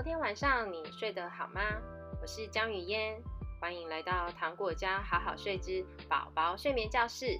[0.00, 1.60] 昨天晚上你睡得好吗？
[2.22, 3.22] 我是江雨嫣，
[3.60, 7.38] 欢迎来到糖果家好好睡之宝宝睡眠教室。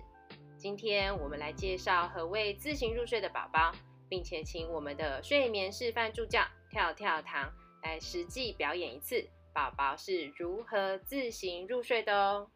[0.58, 3.72] 今天我们来介绍何谓自行入睡的宝宝，
[4.10, 7.50] 并且请我们的睡眠示范助教跳跳糖
[7.82, 12.50] 来实际表演一次，宝宝是如何自行入睡的哦。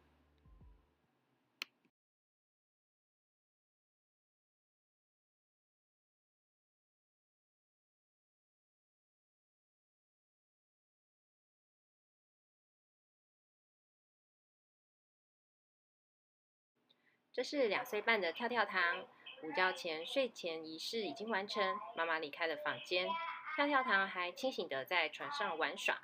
[17.35, 19.01] 这是两岁半的跳跳糖，
[19.43, 23.09] 午觉前睡前仪式已经完成，妈妈离开了房间，
[23.57, 25.99] 跳跳糖还清醒地在床上玩耍。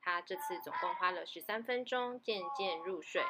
[0.00, 3.20] 他这次总共花了十三分钟渐渐入睡。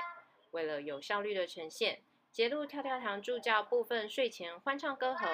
[0.50, 5.26] 为了有效率的呈现，节录跳跳糖助教部分睡前欢唱歌喉，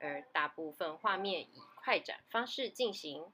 [0.00, 3.32] 而大部分画面以快展方式进行。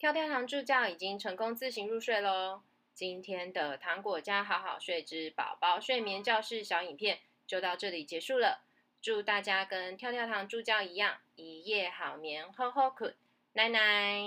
[0.00, 2.62] 跳跳糖助教已经成功自行入睡喽！
[2.94, 8.64] 今天的糖果家好好睡之宝宝睡眠教室小影片就到这里结束了。
[9.02, 13.14] 祝大家跟跳跳糖助教一样，一夜好眠，吼吼困，
[13.52, 14.22] 奶奶。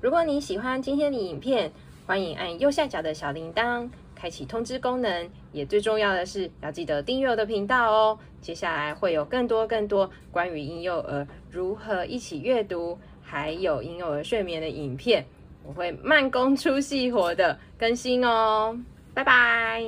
[0.00, 1.72] 如果你喜欢今天的影片，
[2.06, 3.90] 欢迎按右下角的小铃铛。
[4.24, 8.18] 开启通知功能，也最重要的是要记得订阅我的频道哦。
[8.40, 15.22] 接下来会有更多更多关于婴幼儿如何一起阅读，还有婴幼儿睡眠的影片，
[15.62, 18.74] 我会慢工出细活的更新哦。
[19.12, 19.84] 拜拜。